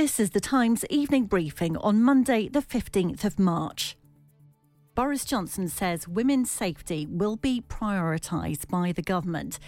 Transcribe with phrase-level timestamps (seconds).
[0.00, 3.98] This is the Times evening briefing on Monday, the 15th of March.
[4.94, 9.58] Boris Johnson says women's safety will be prioritised by the government.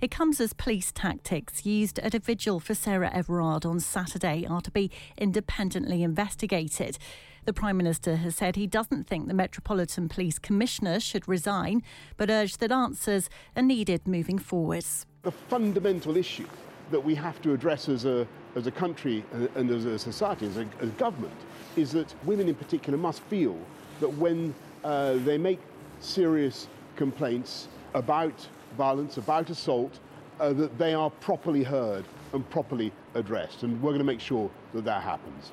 [0.00, 4.62] It comes as police tactics used at a vigil for Sarah Everard on Saturday are
[4.62, 6.96] to be independently investigated.
[7.44, 11.82] The Prime Minister has said he doesn't think the Metropolitan Police Commissioner should resign,
[12.16, 15.04] but urged that answers are needed moving forwards.
[15.20, 16.48] The fundamental issue
[16.92, 19.24] that we have to address as a, as a country
[19.56, 21.34] and as a society, as a, as a government,
[21.76, 23.58] is that women in particular must feel
[24.00, 24.54] that when
[24.84, 25.58] uh, they make
[26.00, 29.98] serious complaints about violence, about assault,
[30.40, 33.62] uh, that they are properly heard and properly addressed.
[33.62, 35.52] And we're going to make sure that that happens.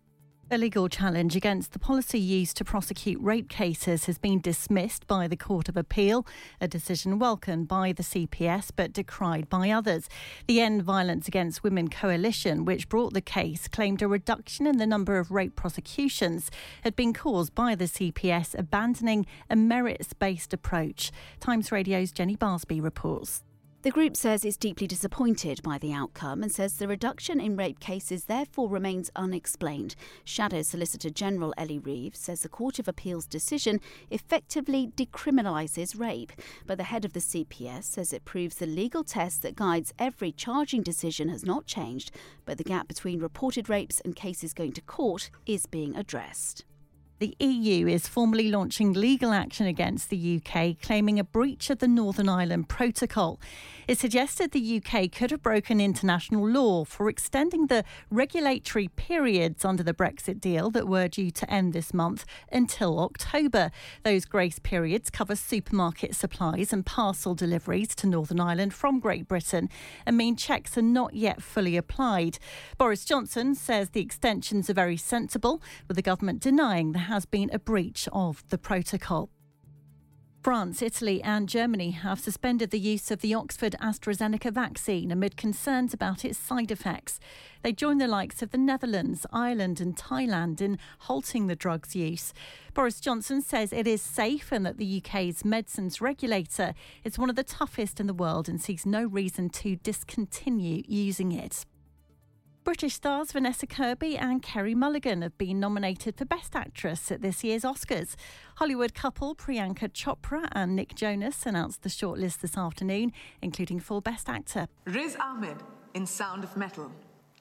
[0.52, 5.28] A legal challenge against the policy used to prosecute rape cases has been dismissed by
[5.28, 6.26] the Court of Appeal,
[6.60, 10.10] a decision welcomed by the CPS but decried by others.
[10.48, 14.88] The End Violence Against Women Coalition, which brought the case, claimed a reduction in the
[14.88, 16.50] number of rape prosecutions
[16.82, 21.12] had been caused by the CPS abandoning a merits based approach.
[21.40, 23.44] Times Radio's Jenny Barsby reports.
[23.82, 27.80] The group says it's deeply disappointed by the outcome and says the reduction in rape
[27.80, 29.96] cases therefore remains unexplained.
[30.26, 36.34] Shadow Solicitor General Ellie Reeves says the Court of Appeal's decision effectively decriminalises rape,
[36.68, 40.34] but the head of the CPS says it proves the legal test that guides every
[40.34, 42.12] charging decision has not changed,
[42.44, 46.66] but the gap between reported rapes and cases going to court is being addressed.
[47.20, 51.88] The EU is formally launching legal action against the UK, claiming a breach of the
[51.88, 53.42] Northern Ireland Protocol.
[53.90, 59.84] It suggested the UK could have broken international law for extending the regulatory periods under
[59.84, 62.24] the Brexit deal that were due to end this month
[62.54, 63.70] until October.
[64.04, 69.68] Those grace periods cover supermarket supplies and parcel deliveries to Northern Ireland from Great Britain
[70.06, 72.40] and mean checks are not yet fully applied.
[72.78, 77.50] Boris Johnson says the extensions are very sensible, with the government denying there has been
[77.52, 79.30] a breach of the protocol.
[80.42, 85.94] France, Italy, and Germany have suspended the use of the Oxford AstraZeneca vaccine amid concerns
[85.94, 87.20] about its side effects.
[87.62, 92.32] They join the likes of the Netherlands, Ireland, and Thailand in halting the drug's use.
[92.74, 97.36] Boris Johnson says it is safe and that the UK's medicines regulator is one of
[97.36, 101.66] the toughest in the world and sees no reason to discontinue using it.
[102.64, 107.44] British stars Vanessa Kirby and Carey Mulligan have been nominated for Best Actress at this
[107.44, 108.16] year's Oscars.
[108.58, 114.28] Hollywood couple Priyanka Chopra and Nick Jonas announced the shortlist this afternoon, including for Best
[114.30, 114.68] Actor.
[114.86, 115.58] Riz Ahmed
[115.94, 116.92] in Sound of Metal,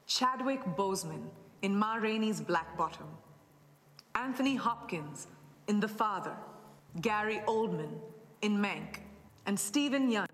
[0.06, 1.24] Chadwick Boseman
[1.62, 3.08] in Ma Rainey's Black Bottom,
[4.14, 5.26] Anthony Hopkins
[5.66, 6.36] in The Father,
[7.00, 7.90] Gary Oldman
[8.42, 9.00] in Mank,
[9.46, 10.28] and Steven Yeun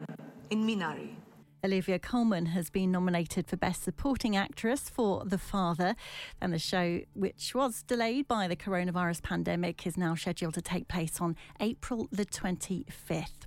[0.51, 1.17] in Minari.
[1.65, 5.97] Olivia Colman has been nominated for Best Supporting Actress for The Father.
[6.39, 10.89] And the show, which was delayed by the coronavirus pandemic, is now scheduled to take
[10.89, 13.47] place on April the 25th.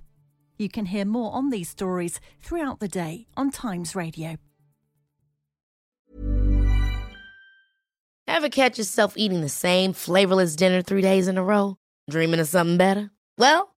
[0.58, 4.36] You can hear more on these stories throughout the day on Times Radio.
[8.26, 11.78] Ever catch yourself eating the same flavorless dinner three days in a row?
[12.10, 13.10] Dreaming of something better?
[13.38, 13.76] Well,